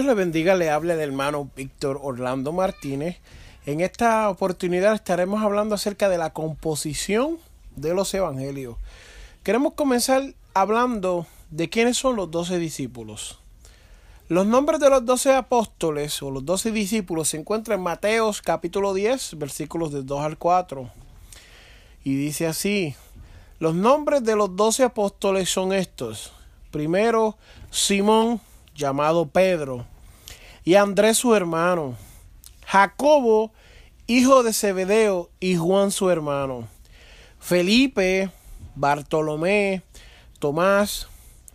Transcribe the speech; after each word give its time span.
Dios 0.00 0.08
le 0.08 0.14
bendiga, 0.14 0.54
le 0.54 0.70
hable 0.70 0.94
el 0.94 1.00
hermano 1.00 1.50
Víctor 1.54 2.00
Orlando 2.02 2.52
Martínez. 2.52 3.18
En 3.66 3.82
esta 3.82 4.30
oportunidad 4.30 4.94
estaremos 4.94 5.42
hablando 5.42 5.74
acerca 5.74 6.08
de 6.08 6.16
la 6.16 6.32
composición 6.32 7.36
de 7.76 7.92
los 7.92 8.14
evangelios. 8.14 8.76
Queremos 9.42 9.74
comenzar 9.74 10.32
hablando 10.54 11.26
de 11.50 11.68
quiénes 11.68 11.98
son 11.98 12.16
los 12.16 12.30
doce 12.30 12.58
discípulos. 12.58 13.40
Los 14.28 14.46
nombres 14.46 14.80
de 14.80 14.88
los 14.88 15.04
doce 15.04 15.34
apóstoles 15.34 16.22
o 16.22 16.30
los 16.30 16.46
doce 16.46 16.72
discípulos 16.72 17.28
se 17.28 17.36
encuentran 17.36 17.80
en 17.80 17.84
Mateos 17.84 18.40
capítulo 18.40 18.94
10, 18.94 19.36
versículos 19.36 19.92
de 19.92 20.02
2 20.02 20.20
al 20.22 20.38
4. 20.38 20.88
Y 22.04 22.14
dice 22.14 22.46
así, 22.46 22.94
los 23.58 23.74
nombres 23.74 24.24
de 24.24 24.34
los 24.34 24.56
doce 24.56 24.82
apóstoles 24.82 25.50
son 25.50 25.74
estos. 25.74 26.32
Primero, 26.70 27.36
Simón, 27.70 28.40
llamado 28.74 29.26
Pedro, 29.26 29.84
y 30.64 30.74
Andrés 30.74 31.18
su 31.18 31.34
hermano, 31.34 31.96
Jacobo, 32.66 33.52
hijo 34.06 34.42
de 34.42 34.52
Zebedeo, 34.52 35.30
y 35.40 35.56
Juan 35.56 35.90
su 35.90 36.10
hermano, 36.10 36.68
Felipe, 37.38 38.30
Bartolomé, 38.74 39.82
Tomás, 40.38 41.08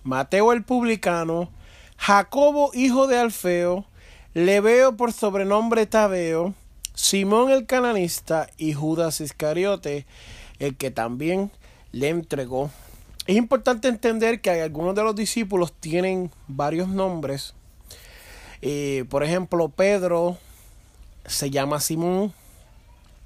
Mateo 0.03 0.51
el 0.53 0.63
publicano, 0.63 1.49
Jacobo, 1.97 2.71
hijo 2.73 3.07
de 3.07 3.17
Alfeo, 3.17 3.85
Leveo 4.33 4.97
por 4.97 5.13
sobrenombre 5.13 5.85
Tabeo, 5.85 6.53
Simón 6.93 7.51
el 7.51 7.65
cananista 7.65 8.49
y 8.57 8.73
Judas 8.73 9.21
Iscariote, 9.21 10.05
el 10.59 10.75
que 10.75 10.91
también 10.91 11.51
le 11.91 12.09
entregó 12.09 12.69
es 13.27 13.35
importante 13.35 13.87
entender 13.87 14.39
que 14.39 14.51
algunos 14.51 14.93
de 14.93 15.03
los 15.03 15.15
discípulos 15.15 15.73
tienen 15.73 16.29
varios 16.47 16.87
nombres. 16.87 17.55
Eh, 18.67 19.05
por 19.11 19.23
ejemplo, 19.23 19.69
Pedro 19.69 20.39
se 21.27 21.51
llama 21.51 21.79
Simón. 21.79 22.33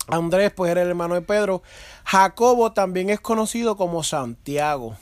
Andrés, 0.09 0.52
pues 0.54 0.70
era 0.70 0.82
el 0.82 0.90
hermano 0.90 1.16
de 1.16 1.22
Pedro. 1.22 1.64
Jacobo 2.04 2.73
también 2.73 3.09
es 3.09 3.22
conocido 3.22 3.78
como 3.78 4.04
Santiago. 4.04 4.98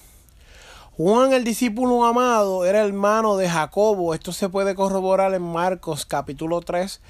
Juan, 0.96 1.34
el 1.34 1.44
discípulo 1.44 2.06
amado, 2.06 2.66
era 2.66 2.86
hermano 2.86 3.36
de 3.36 3.50
Jacobo. 3.50 4.14
Esto 4.14 4.32
se 4.32 4.48
puede 4.48 4.76
corroborar 4.76 5.34
en 5.34 5.42
Marcos 5.42 6.06
capítulo 6.06 6.62
3, 6.62 7.02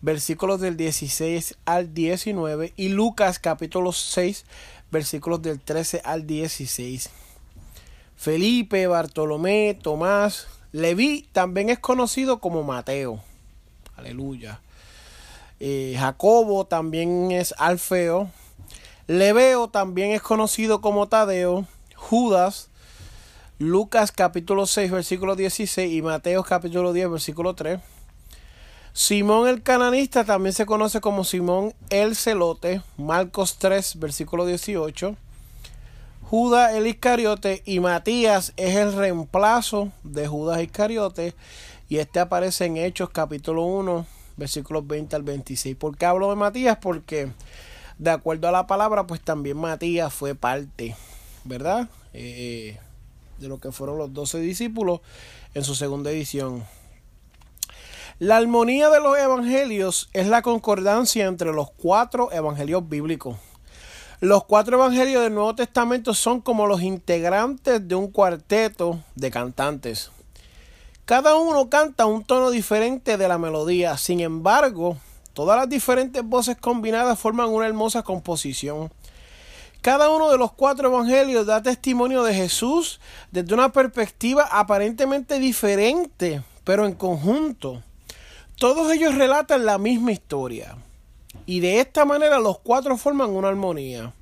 versículos 0.00 0.60
del 0.60 0.76
16 0.76 1.56
al 1.64 1.92
19. 1.92 2.72
Y 2.76 2.90
Lucas 2.90 3.40
capítulo 3.40 3.90
6, 3.90 4.44
versículos 4.92 5.42
del 5.42 5.58
13 5.58 6.02
al 6.04 6.24
16. 6.24 7.10
Felipe, 8.14 8.86
Bartolomé, 8.86 9.76
Tomás, 9.82 10.46
Leví 10.76 11.26
también 11.32 11.70
es 11.70 11.78
conocido 11.78 12.38
como 12.38 12.62
Mateo. 12.62 13.22
Aleluya. 13.96 14.60
Eh, 15.58 15.96
Jacobo 15.98 16.66
también 16.66 17.30
es 17.30 17.54
Alfeo. 17.56 18.30
Leveo 19.06 19.68
también 19.68 20.10
es 20.10 20.20
conocido 20.20 20.82
como 20.82 21.08
Tadeo. 21.08 21.66
Judas, 21.94 22.68
Lucas 23.58 24.12
capítulo 24.12 24.66
6 24.66 24.90
versículo 24.90 25.34
16 25.34 25.90
y 25.90 26.02
Mateo 26.02 26.44
capítulo 26.44 26.92
10 26.92 27.10
versículo 27.10 27.54
3. 27.54 27.80
Simón 28.92 29.48
el 29.48 29.62
cananista 29.62 30.24
también 30.24 30.52
se 30.52 30.66
conoce 30.66 31.00
como 31.00 31.24
Simón 31.24 31.72
el 31.88 32.14
celote. 32.14 32.82
Marcos 32.98 33.56
3 33.56 33.98
versículo 33.98 34.44
18. 34.44 35.16
Judas 36.28 36.74
el 36.74 36.88
Iscariote 36.88 37.62
y 37.64 37.78
Matías 37.78 38.52
es 38.56 38.74
el 38.74 38.94
reemplazo 38.94 39.92
de 40.02 40.26
Judas 40.26 40.60
Iscariote 40.60 41.34
y 41.88 41.98
este 41.98 42.18
aparece 42.18 42.64
en 42.64 42.78
Hechos 42.78 43.10
capítulo 43.10 43.62
1 43.62 44.04
versículos 44.36 44.84
20 44.88 45.14
al 45.14 45.22
26. 45.22 45.76
¿Por 45.76 45.96
qué 45.96 46.04
hablo 46.04 46.28
de 46.28 46.34
Matías? 46.34 46.78
Porque 46.78 47.28
de 47.98 48.10
acuerdo 48.10 48.48
a 48.48 48.50
la 48.50 48.66
palabra 48.66 49.06
pues 49.06 49.20
también 49.20 49.56
Matías 49.56 50.12
fue 50.12 50.34
parte, 50.34 50.96
¿verdad? 51.44 51.88
Eh, 52.12 52.76
de 53.38 53.46
lo 53.46 53.58
que 53.58 53.70
fueron 53.70 53.96
los 53.96 54.12
doce 54.12 54.40
discípulos 54.40 55.02
en 55.54 55.62
su 55.62 55.76
segunda 55.76 56.10
edición. 56.10 56.64
La 58.18 58.38
armonía 58.38 58.90
de 58.90 58.98
los 58.98 59.16
evangelios 59.16 60.10
es 60.12 60.26
la 60.26 60.42
concordancia 60.42 61.26
entre 61.26 61.52
los 61.52 61.70
cuatro 61.70 62.32
evangelios 62.32 62.88
bíblicos. 62.88 63.36
Los 64.20 64.44
cuatro 64.44 64.78
evangelios 64.78 65.22
del 65.22 65.34
Nuevo 65.34 65.54
Testamento 65.54 66.14
son 66.14 66.40
como 66.40 66.66
los 66.66 66.80
integrantes 66.80 67.86
de 67.86 67.94
un 67.94 68.10
cuarteto 68.10 68.98
de 69.14 69.30
cantantes. 69.30 70.10
Cada 71.04 71.36
uno 71.36 71.68
canta 71.68 72.06
un 72.06 72.24
tono 72.24 72.50
diferente 72.50 73.18
de 73.18 73.28
la 73.28 73.36
melodía, 73.36 73.98
sin 73.98 74.20
embargo, 74.20 74.96
todas 75.34 75.58
las 75.58 75.68
diferentes 75.68 76.24
voces 76.24 76.56
combinadas 76.56 77.18
forman 77.18 77.50
una 77.50 77.66
hermosa 77.66 78.02
composición. 78.02 78.90
Cada 79.82 80.08
uno 80.08 80.30
de 80.30 80.38
los 80.38 80.50
cuatro 80.50 80.88
evangelios 80.88 81.44
da 81.44 81.62
testimonio 81.62 82.24
de 82.24 82.32
Jesús 82.32 83.00
desde 83.32 83.52
una 83.52 83.70
perspectiva 83.70 84.48
aparentemente 84.50 85.38
diferente, 85.38 86.42
pero 86.64 86.86
en 86.86 86.94
conjunto. 86.94 87.82
Todos 88.56 88.90
ellos 88.90 89.14
relatan 89.14 89.66
la 89.66 89.76
misma 89.76 90.12
historia. 90.12 90.74
Y 91.46 91.60
de 91.60 91.80
esta 91.80 92.04
manera 92.04 92.38
los 92.38 92.58
cuatro 92.58 92.96
forman 92.96 93.30
una 93.30 93.48
armonía. 93.48 94.12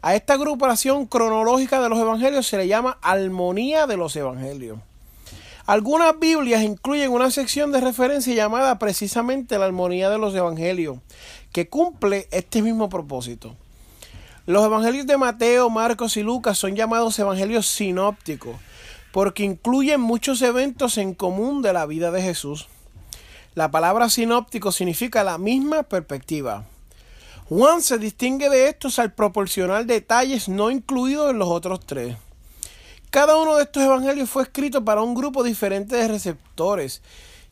A 0.00 0.14
esta 0.14 0.34
agrupación 0.34 1.06
cronológica 1.06 1.80
de 1.80 1.88
los 1.88 1.98
evangelios 1.98 2.46
se 2.46 2.56
le 2.56 2.68
llama 2.68 2.98
armonía 3.02 3.86
de 3.86 3.96
los 3.96 4.16
evangelios. 4.16 4.78
Algunas 5.64 6.18
Biblias 6.18 6.62
incluyen 6.62 7.12
una 7.12 7.30
sección 7.30 7.70
de 7.70 7.80
referencia 7.80 8.34
llamada 8.34 8.80
precisamente 8.80 9.58
la 9.58 9.66
armonía 9.66 10.10
de 10.10 10.18
los 10.18 10.34
evangelios, 10.34 10.98
que 11.52 11.68
cumple 11.68 12.26
este 12.32 12.62
mismo 12.62 12.88
propósito. 12.88 13.54
Los 14.44 14.64
evangelios 14.64 15.06
de 15.06 15.16
Mateo, 15.16 15.70
Marcos 15.70 16.16
y 16.16 16.22
Lucas 16.24 16.58
son 16.58 16.74
llamados 16.74 17.16
evangelios 17.20 17.68
sinópticos, 17.68 18.56
porque 19.12 19.44
incluyen 19.44 20.00
muchos 20.00 20.42
eventos 20.42 20.98
en 20.98 21.14
común 21.14 21.62
de 21.62 21.72
la 21.72 21.86
vida 21.86 22.10
de 22.10 22.22
Jesús. 22.22 22.66
La 23.54 23.70
palabra 23.70 24.08
sinóptico 24.08 24.72
significa 24.72 25.22
la 25.24 25.36
misma 25.36 25.82
perspectiva. 25.82 26.64
Juan 27.50 27.82
se 27.82 27.98
distingue 27.98 28.48
de 28.48 28.68
estos 28.68 28.98
al 28.98 29.12
proporcionar 29.12 29.84
detalles 29.84 30.48
no 30.48 30.70
incluidos 30.70 31.30
en 31.30 31.38
los 31.38 31.48
otros 31.48 31.80
tres. 31.84 32.16
Cada 33.10 33.36
uno 33.36 33.56
de 33.56 33.64
estos 33.64 33.82
evangelios 33.82 34.30
fue 34.30 34.44
escrito 34.44 34.82
para 34.86 35.02
un 35.02 35.14
grupo 35.14 35.44
diferente 35.44 35.96
de 35.96 36.08
receptores 36.08 37.02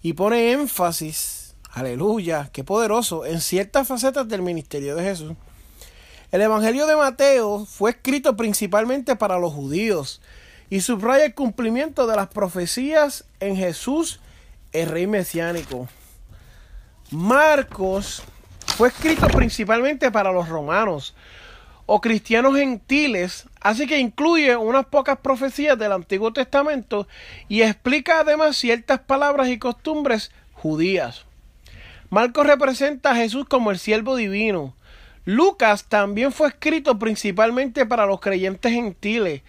y 0.00 0.14
pone 0.14 0.52
énfasis, 0.52 1.54
aleluya, 1.70 2.48
qué 2.50 2.64
poderoso, 2.64 3.26
en 3.26 3.42
ciertas 3.42 3.86
facetas 3.86 4.26
del 4.26 4.40
ministerio 4.40 4.96
de 4.96 5.04
Jesús. 5.04 5.34
El 6.32 6.40
Evangelio 6.40 6.86
de 6.86 6.96
Mateo 6.96 7.66
fue 7.66 7.90
escrito 7.90 8.38
principalmente 8.38 9.16
para 9.16 9.38
los 9.38 9.52
judíos 9.52 10.22
y 10.70 10.80
subraya 10.80 11.26
el 11.26 11.34
cumplimiento 11.34 12.06
de 12.06 12.16
las 12.16 12.28
profecías 12.28 13.26
en 13.38 13.54
Jesús 13.54 14.20
el 14.72 14.88
rey 14.88 15.06
mesiánico. 15.06 15.88
Marcos 17.12 18.22
fue 18.76 18.86
escrito 18.86 19.26
principalmente 19.26 20.12
para 20.12 20.30
los 20.30 20.48
romanos 20.48 21.12
o 21.84 22.00
cristianos 22.00 22.54
gentiles, 22.54 23.48
así 23.60 23.88
que 23.88 23.98
incluye 23.98 24.54
unas 24.54 24.86
pocas 24.86 25.18
profecías 25.18 25.76
del 25.76 25.90
Antiguo 25.90 26.32
Testamento 26.32 27.08
y 27.48 27.62
explica 27.62 28.20
además 28.20 28.56
ciertas 28.56 29.00
palabras 29.00 29.48
y 29.48 29.58
costumbres 29.58 30.30
judías. 30.52 31.24
Marcos 32.10 32.46
representa 32.46 33.10
a 33.10 33.16
Jesús 33.16 33.44
como 33.48 33.72
el 33.72 33.80
siervo 33.80 34.14
divino. 34.14 34.76
Lucas 35.24 35.86
también 35.88 36.30
fue 36.30 36.46
escrito 36.46 36.96
principalmente 37.00 37.86
para 37.86 38.06
los 38.06 38.20
creyentes 38.20 38.72
gentiles, 38.72 39.42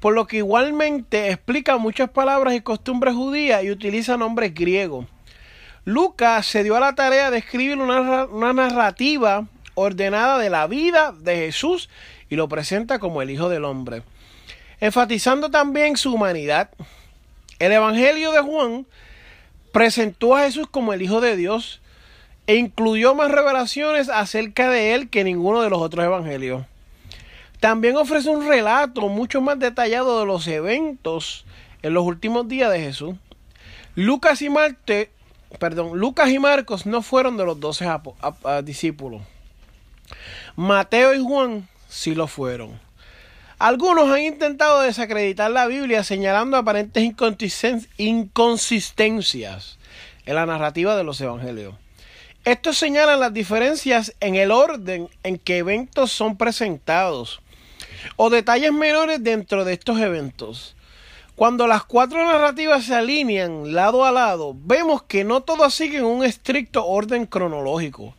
por 0.00 0.14
lo 0.14 0.26
que 0.26 0.38
igualmente 0.38 1.30
explica 1.30 1.76
muchas 1.76 2.10
palabras 2.10 2.54
y 2.54 2.60
costumbres 2.60 3.14
judías 3.14 3.62
y 3.62 3.70
utiliza 3.70 4.16
nombres 4.16 4.52
griegos. 4.52 5.06
Lucas 5.84 6.46
se 6.46 6.64
dio 6.64 6.76
a 6.76 6.80
la 6.80 6.94
tarea 6.94 7.30
de 7.30 7.38
escribir 7.38 7.76
una, 7.78 8.52
narrativa 8.54 9.46
ordenada 9.74 10.38
de 10.38 10.48
la 10.48 10.66
vida 10.66 11.12
de 11.12 11.36
Jesús 11.36 11.90
y 12.30 12.36
lo 12.36 12.48
presenta 12.48 12.98
como 12.98 13.20
el 13.20 13.30
Hijo 13.30 13.50
del 13.50 13.64
Hombre, 13.64 14.02
enfatizando 14.80 15.50
también 15.50 15.98
su 15.98 16.14
humanidad. 16.14 16.70
El 17.58 17.72
Evangelio 17.72 18.32
de 18.32 18.40
Juan 18.40 18.86
presentó 19.72 20.36
a 20.36 20.44
Jesús 20.44 20.68
como 20.70 20.94
el 20.94 21.02
Hijo 21.02 21.20
de 21.20 21.36
Dios 21.36 21.82
e 22.46 22.56
incluyó 22.56 23.14
más 23.14 23.30
revelaciones 23.30 24.08
acerca 24.08 24.70
de 24.70 24.94
él 24.94 25.10
que 25.10 25.22
ninguno 25.22 25.60
de 25.60 25.68
los 25.68 25.80
otros 25.80 26.04
evangelios. 26.04 26.64
También 27.60 27.96
ofrece 27.96 28.30
un 28.30 28.46
relato 28.46 29.08
mucho 29.08 29.42
más 29.42 29.58
detallado 29.58 30.20
de 30.20 30.26
los 30.26 30.46
eventos 30.48 31.44
en 31.82 31.92
los 31.92 32.04
últimos 32.04 32.48
días 32.48 32.70
de 32.70 32.80
Jesús. 32.80 33.16
Lucas 33.94 34.42
y 34.42 34.50
Marte, 34.50 35.10
perdón, 35.58 35.98
Lucas 35.98 36.30
y 36.30 36.38
Marcos 36.38 36.86
no 36.86 37.02
fueron 37.02 37.36
de 37.36 37.44
los 37.44 37.60
doce 37.60 37.86
discípulos. 38.62 39.22
Mateo 40.56 41.14
y 41.14 41.22
Juan 41.22 41.68
sí 41.88 42.14
lo 42.14 42.26
fueron. 42.26 42.80
Algunos 43.58 44.10
han 44.10 44.22
intentado 44.22 44.82
desacreditar 44.82 45.50
la 45.50 45.66
Biblia 45.66 46.04
señalando 46.04 46.56
aparentes 46.56 47.02
inconsistencias 47.96 49.78
en 50.26 50.34
la 50.34 50.46
narrativa 50.46 50.96
de 50.96 51.04
los 51.04 51.20
evangelios. 51.20 51.74
Estos 52.44 52.76
señalan 52.76 53.20
las 53.20 53.32
diferencias 53.32 54.14
en 54.20 54.34
el 54.34 54.50
orden 54.50 55.08
en 55.22 55.38
que 55.38 55.58
eventos 55.58 56.12
son 56.12 56.36
presentados 56.36 57.40
o 58.16 58.28
detalles 58.28 58.72
menores 58.72 59.24
dentro 59.24 59.64
de 59.64 59.72
estos 59.72 59.98
eventos. 59.98 60.76
Cuando 61.36 61.66
las 61.66 61.82
cuatro 61.82 62.24
narrativas 62.24 62.84
se 62.84 62.94
alinean 62.94 63.74
lado 63.74 64.04
a 64.04 64.12
lado, 64.12 64.54
vemos 64.56 65.02
que 65.02 65.24
no 65.24 65.40
todas 65.40 65.74
siguen 65.74 66.04
un 66.04 66.24
estricto 66.24 66.86
orden 66.86 67.26
cronológico. 67.26 68.14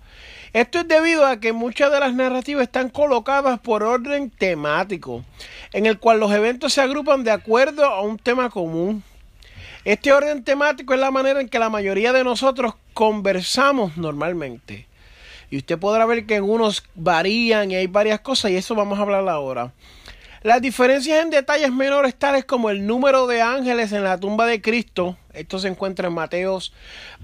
Esto 0.52 0.80
es 0.80 0.88
debido 0.90 1.26
a 1.26 1.40
que 1.40 1.54
muchas 1.54 1.94
de 1.94 2.02
las 2.02 2.14
narrativas 2.14 2.64
están 2.64 2.90
colocadas 2.90 3.58
por 3.62 3.84
orden 3.84 4.30
temático, 4.30 5.24
en 5.72 5.86
el 5.86 5.98
cual 5.98 6.20
los 6.20 6.34
eventos 6.34 6.74
se 6.74 6.82
agrupan 6.82 7.24
de 7.24 7.32
acuerdo 7.32 7.86
a 7.86 8.02
un 8.02 8.18
tema 8.18 8.50
común. 8.50 9.02
Este 9.86 10.12
orden 10.12 10.44
temático 10.44 10.94
es 10.94 11.00
la 11.00 11.12
manera 11.12 11.40
en 11.40 11.48
que 11.48 11.60
la 11.60 11.70
mayoría 11.70 12.12
de 12.12 12.26
nosotros 12.26 12.74
conversamos 12.94 13.96
normalmente. 13.96 14.88
Y 15.50 15.58
usted 15.58 15.80
podrá 15.80 16.06
ver 16.06 16.26
que 16.26 16.36
en 16.36 16.44
unos 16.44 16.84
varían 16.96 17.72
y 17.72 17.76
hay 17.76 17.88
varias 17.88 18.20
cosas 18.20 18.52
y 18.52 18.58
eso 18.58 18.76
vamos 18.76 19.00
a 19.00 19.04
hablar 19.04 19.30
ahora. 19.30 19.72
Las 20.46 20.62
diferencias 20.62 21.24
en 21.24 21.32
detalles 21.32 21.72
menores 21.72 22.14
tales 22.14 22.46
como 22.46 22.70
el 22.70 22.86
número 22.86 23.26
de 23.26 23.42
ángeles 23.42 23.92
en 23.94 24.04
la 24.04 24.20
tumba 24.20 24.46
de 24.46 24.62
Cristo, 24.62 25.18
esto 25.34 25.58
se 25.58 25.70
encuentra 25.70 26.08
en 26.08 26.14
Mateos 26.14 26.72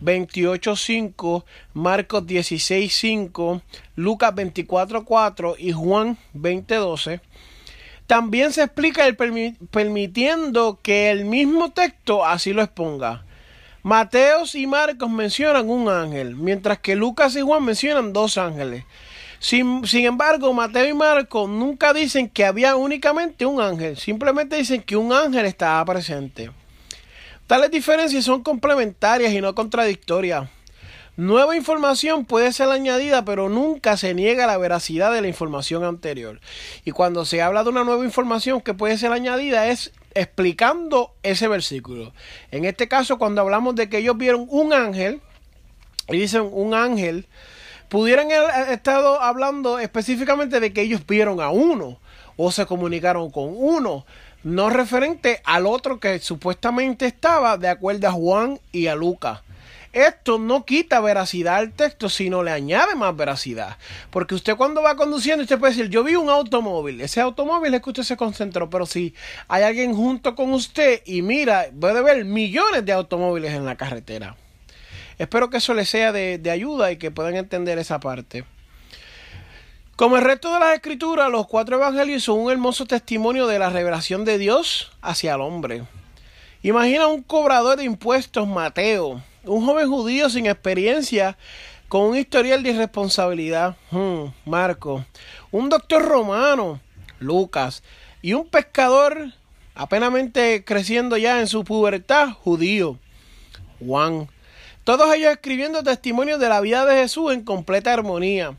28.5, 0.03 1.43
Marcos 1.75 2.23
16.5, 2.23 3.61
Lucas 3.95 4.33
24.4 4.33 5.53
y 5.59 5.71
Juan 5.71 6.17
20.12. 6.33 7.21
También 8.07 8.53
se 8.53 8.63
explica 8.63 9.05
el 9.05 9.15
permitiendo 9.15 10.79
que 10.81 11.11
el 11.11 11.25
mismo 11.25 11.69
texto 11.73 12.25
así 12.25 12.53
lo 12.53 12.63
exponga. 12.63 13.23
Mateos 13.83 14.55
y 14.55 14.65
Marcos 14.65 15.11
mencionan 15.11 15.69
un 15.69 15.89
ángel, 15.89 16.35
mientras 16.35 16.79
que 16.79 16.95
Lucas 16.95 17.35
y 17.35 17.41
Juan 17.41 17.65
mencionan 17.65 18.13
dos 18.13 18.39
ángeles. 18.39 18.83
Sin, 19.41 19.81
embargo, 20.05 20.53
Mateo 20.53 20.87
y 20.87 20.93
Marcos 20.93 21.49
nunca 21.49 21.93
dicen 21.93 22.29
que 22.29 22.45
había 22.45 22.75
únicamente 22.75 23.43
un 23.43 23.59
ángel, 23.59 23.97
simplemente 23.97 24.55
dicen 24.55 24.83
que 24.83 24.95
un 24.95 25.11
ángel 25.11 25.47
estaba 25.47 25.83
presente. 25.83 26.51
Tales 27.47 27.71
diferencias 27.71 28.23
son 28.23 28.43
complementarias 28.43 29.33
y 29.33 29.41
no 29.41 29.55
contradictorias. 29.55 30.47
Nueva 31.17 31.57
información 31.57 32.23
puede 32.25 32.53
ser 32.53 32.69
añadida, 32.69 33.25
pero 33.25 33.49
nunca 33.49 33.97
se 33.97 34.13
niega 34.13 34.45
la 34.45 34.59
veracidad 34.59 35.11
de 35.11 35.21
la 35.21 35.27
información 35.27 35.85
anterior. 35.85 36.39
Y 36.85 36.91
cuando 36.91 37.25
se 37.25 37.41
habla 37.41 37.63
de 37.63 37.69
una 37.69 37.83
nueva 37.83 38.05
información 38.05 38.61
que 38.61 38.75
puede 38.75 38.99
ser 38.99 39.11
añadida 39.11 39.69
es 39.69 39.91
explicando 40.13 41.15
ese 41.23 41.47
versículo. 41.47 42.13
En 42.51 42.65
este 42.65 42.87
caso, 42.87 43.17
cuando 43.17 43.41
hablamos 43.41 43.73
de 43.73 43.89
que 43.89 43.97
ellos 43.97 44.17
vieron 44.17 44.45
un 44.49 44.71
ángel, 44.71 45.19
y 46.09 46.17
dicen 46.17 46.47
un 46.51 46.75
ángel, 46.75 47.27
pudieran 47.91 48.31
haber 48.31 48.71
estado 48.71 49.21
hablando 49.21 49.77
específicamente 49.77 50.61
de 50.61 50.71
que 50.71 50.81
ellos 50.81 51.05
vieron 51.05 51.41
a 51.41 51.49
uno 51.49 51.99
o 52.37 52.49
se 52.49 52.65
comunicaron 52.65 53.29
con 53.31 53.53
uno, 53.53 54.05
no 54.43 54.69
referente 54.69 55.41
al 55.43 55.65
otro 55.65 55.99
que 55.99 56.17
supuestamente 56.19 57.05
estaba 57.05 57.57
de 57.57 57.67
acuerdo 57.67 58.07
a 58.07 58.13
Juan 58.13 58.61
y 58.71 58.87
a 58.87 58.95
Lucas. 58.95 59.41
Esto 59.91 60.39
no 60.39 60.63
quita 60.63 61.01
veracidad 61.01 61.57
al 61.57 61.73
texto, 61.73 62.07
sino 62.07 62.43
le 62.43 62.51
añade 62.51 62.95
más 62.95 63.13
veracidad. 63.13 63.75
Porque 64.09 64.35
usted 64.35 64.55
cuando 64.55 64.81
va 64.81 64.95
conduciendo, 64.95 65.43
usted 65.43 65.59
puede 65.59 65.73
decir, 65.73 65.89
yo 65.89 66.05
vi 66.05 66.15
un 66.15 66.29
automóvil. 66.29 67.01
Ese 67.01 67.19
automóvil 67.19 67.73
es 67.73 67.81
que 67.81 67.89
usted 67.89 68.03
se 68.03 68.15
concentró, 68.15 68.69
pero 68.69 68.85
si 68.85 69.13
hay 69.49 69.63
alguien 69.63 69.93
junto 69.93 70.33
con 70.33 70.53
usted 70.53 71.01
y 71.03 71.21
mira, 71.23 71.65
puede 71.77 72.01
ver 72.01 72.23
millones 72.23 72.85
de 72.85 72.93
automóviles 72.93 73.51
en 73.51 73.65
la 73.65 73.75
carretera. 73.75 74.37
Espero 75.21 75.51
que 75.51 75.57
eso 75.57 75.75
les 75.75 75.87
sea 75.87 76.11
de, 76.11 76.41
ayuda 76.49 76.91
y 76.91 76.97
que 76.97 77.11
puedan 77.11 77.35
entender 77.35 77.77
esa 77.77 77.99
parte. 77.99 78.43
Como 79.95 80.17
el 80.17 80.23
resto 80.23 80.51
de 80.51 80.59
las 80.59 80.73
escrituras, 80.73 81.29
los 81.29 81.45
cuatro 81.45 81.75
evangelios 81.75 82.23
son 82.23 82.39
un 82.39 82.51
hermoso 82.51 82.87
testimonio 82.87 83.45
de 83.45 83.59
la 83.59 83.69
revelación 83.69 84.25
de 84.25 84.39
Dios 84.39 84.91
hacia 84.99 85.35
el 85.35 85.41
hombre. 85.41 85.83
Imagina 86.63 87.05
un 87.05 87.21
cobrador 87.21 87.77
de 87.77 87.83
impuestos, 87.83 88.47
Mateo, 88.47 89.21
un 89.43 89.63
joven 89.63 89.87
judío 89.87 90.27
sin 90.27 90.47
experiencia, 90.47 91.37
con 91.87 92.01
un 92.01 92.17
historial 92.17 92.63
de 92.63 92.71
irresponsabilidad, 92.71 93.75
hmm, 93.91 94.23
Marco, 94.45 95.05
un 95.51 95.69
doctor 95.69 96.03
romano, 96.03 96.79
Lucas, 97.19 97.83
y 98.23 98.33
un 98.33 98.47
pescador 98.47 99.33
apenas 99.75 100.11
creciendo 100.65 101.15
ya 101.15 101.39
en 101.41 101.45
su 101.45 101.63
pubertad, 101.63 102.29
judío, 102.31 102.97
Juan. 103.85 104.27
Todos 104.91 105.15
ellos 105.15 105.31
escribiendo 105.31 105.83
testimonios 105.83 106.37
de 106.37 106.49
la 106.49 106.59
vida 106.59 106.85
de 106.85 106.95
Jesús 106.95 107.31
en 107.31 107.45
completa 107.45 107.93
armonía. 107.93 108.57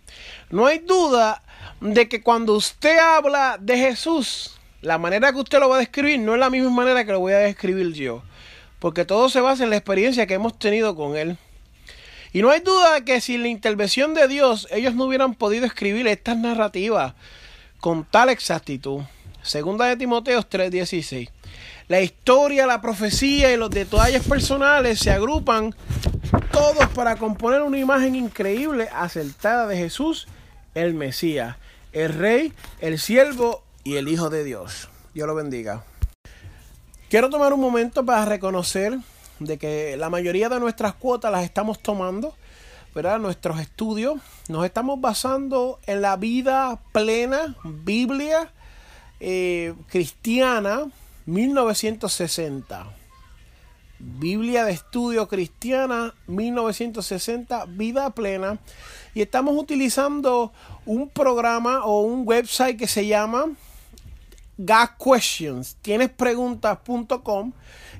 No 0.49 0.65
hay 0.65 0.79
duda 0.79 1.43
de 1.83 2.09
que 2.09 2.23
cuando 2.23 2.55
usted 2.55 2.99
habla 2.99 3.59
de 3.61 3.77
Jesús, 3.77 4.59
la 4.81 4.97
manera 4.97 5.31
que 5.31 5.41
usted 5.41 5.61
lo 5.61 5.69
va 5.69 5.77
a 5.77 5.81
describir 5.81 6.19
no 6.21 6.33
es 6.33 6.41
la 6.41 6.49
misma 6.49 6.71
manera 6.71 7.05
que 7.05 7.13
lo 7.13 7.21
voy 7.21 7.35
a 7.35 7.39
describir 7.39 7.93
yo 7.93 8.23
porque 8.79 9.05
todo 9.05 9.29
se 9.29 9.43
basa 9.43 9.63
en 9.63 9.69
la 9.69 9.77
experiencia 9.77 10.27
que 10.27 10.33
hemos 10.33 10.59
tenido 10.59 10.97
con 10.97 11.19
Él. 11.19 11.37
Y 12.33 12.41
no 12.41 12.49
hay 12.49 12.61
duda 12.61 13.05
que 13.05 13.21
sin 13.21 13.43
la 13.43 13.49
intervención 13.49 14.15
de 14.15 14.27
Dios 14.27 14.67
ellos 14.71 14.95
no 14.95 15.05
hubieran 15.05 15.35
podido 15.35 15.67
escribir 15.67 16.07
estas 16.07 16.39
narrativas 16.39 17.13
con 17.79 18.07
tal 18.07 18.31
exactitud. 18.31 19.03
Segunda 19.43 19.85
de 19.85 19.97
Timoteo 19.97 20.43
3:16. 20.43 21.29
La 21.89 22.01
historia, 22.01 22.67
la 22.67 22.81
profecía 22.81 23.53
y 23.53 23.57
los 23.57 23.69
detalles 23.69 24.27
personales 24.27 24.99
se 24.99 25.11
agrupan 25.11 25.75
todos 26.53 26.87
para 26.95 27.17
componer 27.17 27.63
una 27.63 27.79
imagen 27.79 28.15
increíble, 28.15 28.89
acertada 28.93 29.67
de 29.67 29.77
Jesús, 29.77 30.29
el 30.75 30.95
Mesías, 30.95 31.57
el 31.93 32.13
Rey, 32.13 32.53
el 32.81 32.99
Siervo 32.99 33.65
y 33.83 33.97
el 33.97 34.09
Hijo 34.09 34.31
de 34.31 34.45
Dios. 34.45 34.89
Dios 35.15 35.27
lo 35.27 35.35
bendiga. 35.35 35.85
Quiero 37.09 37.31
tomar 37.31 37.53
un 37.53 37.61
momento 37.61 38.05
para 38.05 38.25
reconocer 38.25 38.99
de 39.39 39.59
que 39.59 39.97
la 39.97 40.11
mayoría 40.11 40.49
de 40.49 40.61
nuestras 40.61 40.95
cuotas 40.95 41.33
las 41.33 41.45
estamos 41.45 41.81
tomando, 41.81 42.35
¿verdad? 42.95 43.19
Nuestros 43.19 43.59
estudios 43.59 44.21
nos 44.49 44.65
estamos 44.65 45.01
basando 45.01 45.81
en 45.87 46.03
la 46.03 46.17
vida 46.17 46.79
plena, 46.93 47.57
Biblia 47.65 48.51
eh, 49.21 49.75
cristiana, 49.89 50.87
1960. 51.27 53.02
Biblia 54.05 54.65
de 54.65 54.73
estudio 54.73 55.29
cristiana 55.29 56.13
1960, 56.27 57.67
vida 57.67 58.11
plena. 58.11 58.59
Y 59.15 59.23
estamos 59.23 59.57
utilizando 59.57 60.53
un 60.85 61.09
programa 61.09 61.85
o 61.85 62.01
un 62.01 62.27
website 62.27 62.77
que 62.77 62.89
se 62.89 63.07
llama 63.07 63.47
Got 64.59 64.91
Questions, 64.99 65.77
tienes 65.83 66.11
preguntas.com 66.11 67.53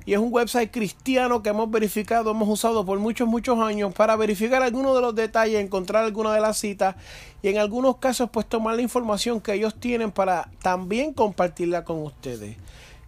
y 0.05 0.13
es 0.13 0.19
un 0.19 0.33
website 0.33 0.71
cristiano 0.71 1.41
que 1.41 1.49
hemos 1.49 1.71
verificado, 1.71 2.31
hemos 2.31 2.49
usado 2.49 2.85
por 2.85 2.99
muchos, 2.99 3.27
muchos 3.27 3.57
años 3.59 3.93
para 3.93 4.17
verificar 4.17 4.61
algunos 4.61 4.95
de 4.95 5.01
los 5.01 5.15
detalles, 5.15 5.63
encontrar 5.63 6.03
alguna 6.03 6.33
de 6.33 6.41
las 6.41 6.57
citas 6.57 6.97
y 7.41 7.47
en 7.47 7.59
algunos 7.59 7.97
casos 7.97 8.29
pues 8.29 8.45
tomar 8.45 8.75
la 8.75 8.81
información 8.81 9.39
que 9.39 9.53
ellos 9.53 9.79
tienen 9.79 10.11
para 10.11 10.49
también 10.61 11.13
compartirla 11.13 11.85
con 11.85 12.03
ustedes. 12.03 12.57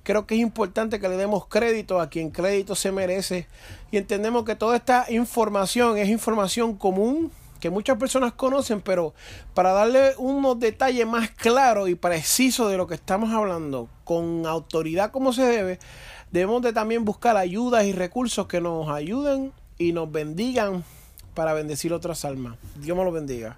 Creo 0.05 0.27
que 0.27 0.35
es 0.35 0.41
importante 0.41 0.99
que 0.99 1.09
le 1.09 1.17
demos 1.17 1.47
crédito 1.47 1.99
a 1.99 2.09
quien 2.09 2.29
crédito 2.29 2.75
se 2.75 2.91
merece 2.91 3.47
y 3.89 3.97
entendemos 3.97 4.45
que 4.45 4.55
toda 4.55 4.75
esta 4.75 5.07
información 5.09 5.97
es 5.97 6.09
información 6.09 6.75
común 6.75 7.31
que 7.59 7.71
muchas 7.71 7.97
personas 7.97 8.33
conocen, 8.33 8.81
pero 8.81 9.15
para 9.55 9.71
darle 9.71 10.13
unos 10.19 10.59
detalles 10.59 11.07
más 11.07 11.31
claros 11.31 11.89
y 11.89 11.95
precisos 11.95 12.69
de 12.69 12.77
lo 12.77 12.85
que 12.85 12.93
estamos 12.93 13.33
hablando, 13.33 13.89
con 14.03 14.45
autoridad 14.45 15.09
como 15.09 15.33
se 15.33 15.41
debe, 15.41 15.79
debemos 16.29 16.61
de 16.61 16.71
también 16.71 17.03
buscar 17.03 17.35
ayudas 17.35 17.85
y 17.85 17.91
recursos 17.91 18.45
que 18.45 18.61
nos 18.61 18.87
ayuden 18.89 19.53
y 19.79 19.91
nos 19.91 20.11
bendigan 20.11 20.83
para 21.33 21.53
bendecir 21.53 21.93
otras 21.93 22.25
almas. 22.25 22.57
Dios 22.75 22.95
me 22.95 23.03
lo 23.03 23.11
bendiga. 23.11 23.57